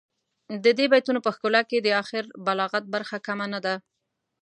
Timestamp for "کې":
1.69-1.77